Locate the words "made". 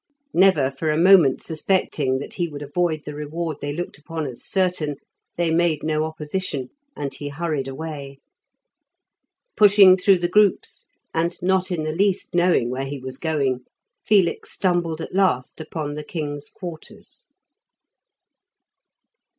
5.53-5.83